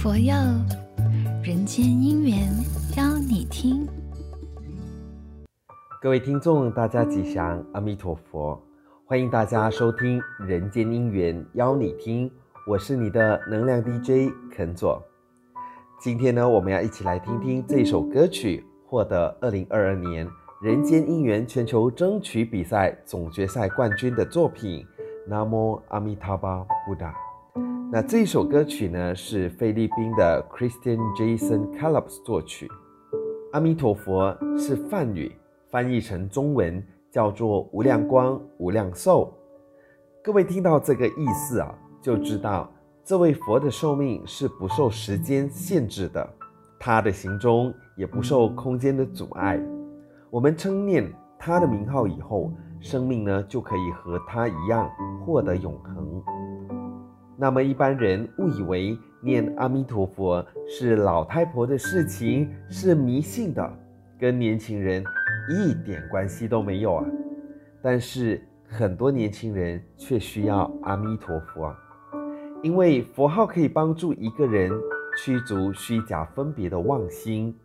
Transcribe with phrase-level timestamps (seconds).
[0.00, 0.32] 佛佑，
[1.42, 2.48] 人间姻缘
[2.96, 3.84] 邀你听。
[6.00, 8.62] 各位听众，大家吉祥，阿弥陀佛，
[9.04, 12.30] 欢迎大家收听《人间姻缘邀你听》，
[12.64, 15.02] 我是你的能量 DJ 肯佐。
[15.98, 20.28] 今天呢，我们要一起来听听这首歌曲，获得二零二二年
[20.62, 24.86] 人间姻缘全球争取比赛总决赛冠军的作品
[25.28, 27.10] 《南无阿弥陀佛布达》。
[27.90, 32.70] 那这一首歌曲呢，是菲律宾的 Christian Jason Calabs 作曲。
[33.52, 35.34] 阿弥陀佛是梵语，
[35.70, 39.32] 翻译成中文叫做无量光、无量寿。
[40.22, 42.70] 各位听到这个意思啊，就知道
[43.06, 46.28] 这位佛的寿命是不受时间限制的，
[46.78, 49.58] 他的行踪也不受空间的阻碍。
[50.28, 54.90] 我们称念他的名号以后，生命呢就可以和他一样
[55.24, 56.22] 获得永恒。
[57.40, 63.78] 那么一般人误以为念阿弥陀佛是老太婆的事情，是迷信的，
[64.18, 65.04] 跟年轻人
[65.48, 67.04] 一点关系都没有啊。
[67.80, 71.72] 但是很多年轻人却需要阿弥陀佛，
[72.60, 74.72] 因为佛号可以帮助一个人
[75.16, 77.56] 驱逐虚假分别的妄心。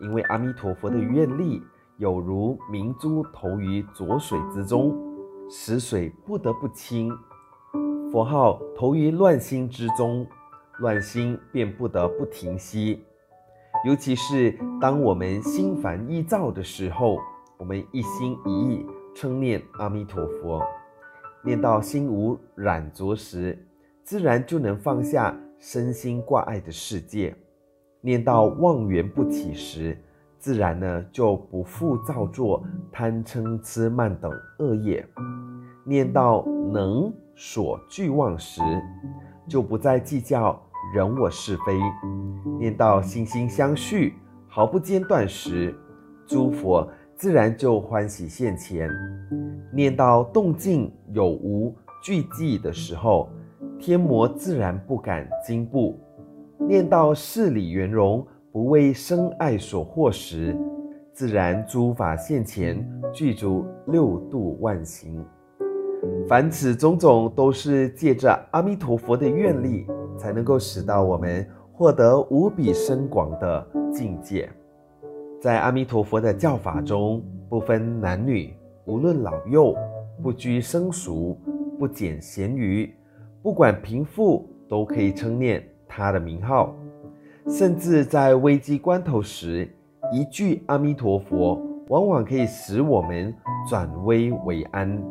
[0.00, 1.60] 因为阿弥陀佛的愿力
[1.98, 4.96] 有如明珠投于浊水之中，
[5.50, 7.12] 使水不得不清。
[8.10, 10.26] 佛号投于乱心之中，
[10.78, 13.04] 乱心便不得不停息。
[13.84, 17.18] 尤其是当我们心烦意躁的时候，
[17.58, 20.62] 我们一心一意称念阿弥陀佛，
[21.44, 23.58] 念到心无染浊时，
[24.02, 27.34] 自然就能放下身心挂碍的世界；
[28.00, 30.02] 念到妄缘不起时，
[30.38, 35.04] 自然呢就不复造作贪嗔痴慢等恶业；
[35.84, 36.42] 念到
[36.72, 37.12] 能。
[37.40, 38.60] 所俱忘时，
[39.46, 40.60] 就不再计较
[40.92, 41.72] 人我是非；
[42.58, 44.14] 念到心心相续，
[44.48, 45.72] 毫不间断时，
[46.26, 46.84] 诸佛
[47.14, 48.88] 自然就欢喜现前；
[49.72, 51.72] 念到动静有无
[52.02, 53.28] 俱寂的时候，
[53.78, 55.96] 天魔自然不敢惊怖；
[56.58, 60.58] 念到事理圆融，不为生爱所惑时，
[61.12, 65.24] 自然诸法现前，具足六度万行。
[66.28, 69.86] 凡此种种，都是借着阿弥陀佛的愿力，
[70.16, 74.48] 才能够使到我们获得无比深广的境界。
[75.40, 78.52] 在阿弥陀佛的教法中，不分男女，
[78.84, 79.74] 无论老幼，
[80.22, 81.38] 不拘生俗，
[81.78, 82.92] 不拣咸鱼，
[83.42, 86.74] 不管贫富，都可以称念他的名号。
[87.48, 89.66] 甚至在危机关头时，
[90.12, 91.58] 一句阿弥陀佛，
[91.88, 93.34] 往往可以使我们
[93.66, 95.02] 转危为安。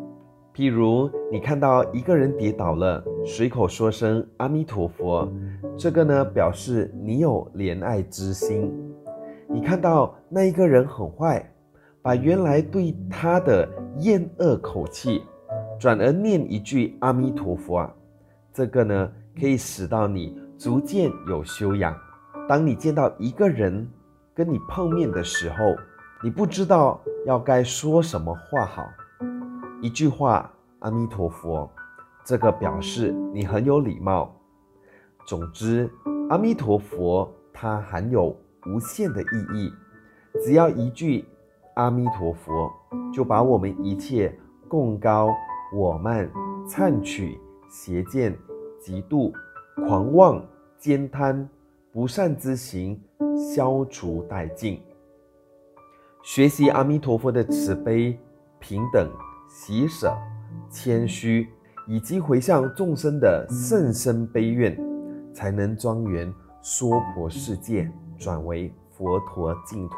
[0.57, 5.31] 譬如你看到一个人跌倒了，随口说声阿弥陀佛，
[5.77, 8.73] 这个呢表示你有怜爱之心。
[9.47, 11.47] 你看到那一个人很坏，
[12.01, 13.69] 把原来对他的
[13.99, 15.21] 厌恶口气，
[15.79, 17.93] 转而念一句阿弥陀佛啊，
[18.51, 21.95] 这个呢可以使到你逐渐有修养。
[22.49, 23.87] 当你见到一个人
[24.33, 25.75] 跟你碰面的时候，
[26.23, 28.89] 你不知道要该说什么话好。
[29.79, 31.69] 一句话“阿弥陀佛”，
[32.25, 34.33] 这个表示你很有礼貌。
[35.27, 35.87] 总之，
[36.29, 38.35] 阿弥陀佛它含有
[38.65, 39.71] 无限的意义。
[40.43, 41.23] 只要一句
[41.75, 42.71] “阿弥陀佛”，
[43.13, 44.35] 就把我们一切
[44.67, 45.31] 贡高、
[45.71, 46.27] 我慢、
[46.67, 47.39] 忏取、
[47.69, 48.35] 邪见、
[48.81, 49.31] 嫉妒、
[49.87, 50.43] 狂妄、
[50.81, 51.47] 慳贪、
[51.91, 52.99] 不善之行
[53.53, 54.81] 消除殆尽。
[56.23, 58.19] 学习阿弥陀佛的慈悲、
[58.59, 59.07] 平等。
[59.47, 60.15] 喜舍、
[60.69, 61.47] 谦虚，
[61.87, 64.77] 以及回向众生的甚深悲愿，
[65.33, 66.31] 才能庄严
[66.61, 69.95] 娑婆世界，转为佛陀净土。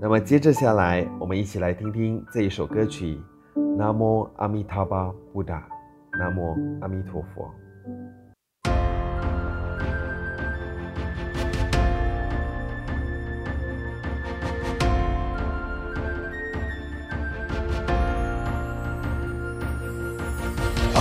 [0.00, 3.20] 那么接着下来，我们一起来听听这一首歌曲：
[3.76, 5.68] 南无阿弥陀巴，布达，
[6.18, 7.48] 南无阿弥陀佛。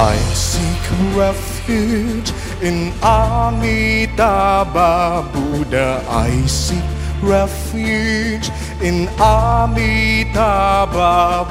[0.02, 0.80] I seek
[1.14, 2.32] refuge
[2.62, 4.50] in Amitabha
[5.34, 6.02] Buddha.
[6.08, 6.86] I seek
[7.22, 8.50] refuge
[8.82, 10.34] in Amitabha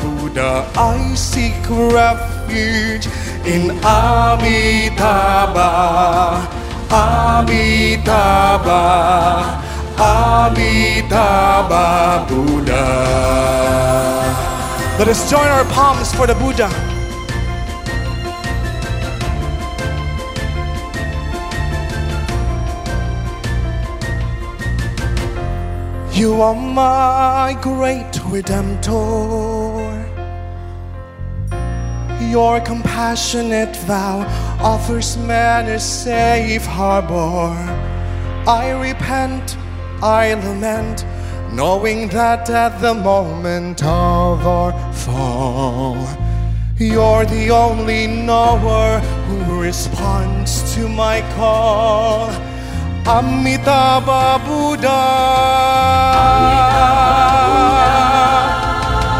[0.00, 0.66] Buddha.
[0.76, 3.06] I seek refuge
[3.44, 5.68] in Amitabha,
[6.90, 8.82] Amitabha,
[10.48, 11.86] Amitabha
[12.26, 12.84] Buddha.
[14.98, 16.87] Let us join our palms for the Buddha.
[26.18, 29.78] You are my great redemptor.
[32.28, 34.26] Your compassionate vow
[34.60, 37.54] offers man a safe harbor.
[38.50, 39.56] I repent,
[40.02, 41.04] I lament,
[41.52, 46.04] knowing that at the moment of our fall,
[46.78, 48.98] you're the only knower
[49.28, 52.28] who responds to my call.
[53.08, 55.00] Amitabha Buddha.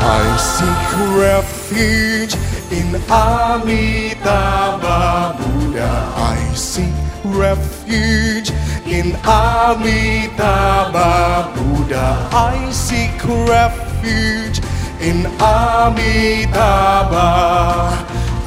[0.05, 2.35] I seek refuge
[2.70, 4.99] in Amitabha
[5.38, 5.90] Buddha.
[6.17, 6.93] I seek
[7.25, 8.50] refuge
[8.85, 11.11] in Amitabha
[11.56, 12.29] Buddha.
[12.31, 14.61] I seek refuge
[15.00, 17.26] in Amitabha.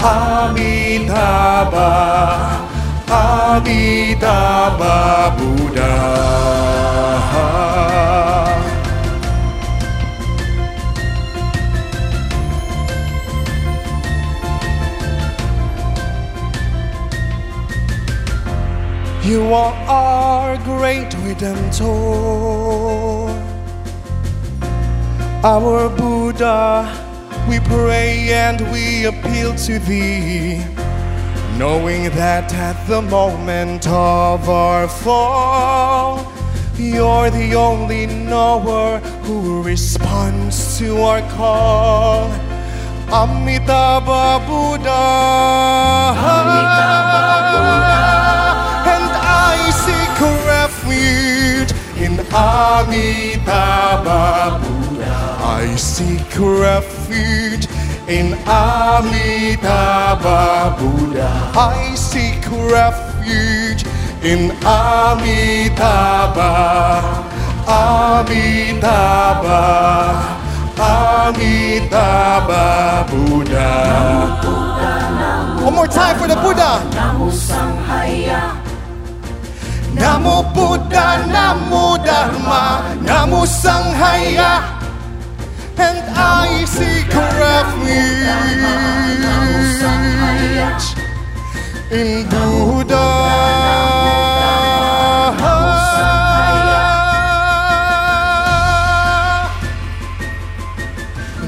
[0.06, 1.90] Amitabha.
[3.10, 4.51] Amitabha
[19.24, 21.88] You are our great redemptor,
[25.44, 26.90] our Buddha.
[27.48, 30.66] We pray and we appeal to thee,
[31.56, 36.34] knowing that at the moment of our fall,
[36.76, 42.28] you're the only knower who responds to our call.
[43.14, 45.02] Amitabha Buddha.
[47.54, 47.71] And
[52.82, 55.14] Amitabha Buddha.
[55.44, 57.68] I seek refuge
[58.08, 60.40] in Amitabha
[60.80, 61.30] Buddha.
[61.56, 63.86] I seek refuge
[64.24, 66.52] in Amitabha.
[67.68, 69.62] Amitabha.
[70.82, 72.66] Amitabha
[73.12, 73.70] Buddha.
[75.64, 76.82] One more time for the Buddha.
[79.94, 84.64] Namo Buddha, Namo Dharma, Namo Sanghaya,
[85.78, 87.92] and I seek refuge
[91.92, 93.08] in Buddha.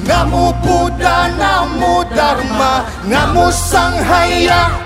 [0.04, 4.82] Namo Buddha, Namo Dharma, Namo Sanghaya.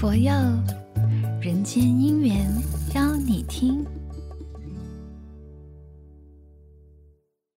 [0.00, 0.32] 佛佑
[1.42, 2.50] 人间姻缘
[2.94, 3.84] 邀你听。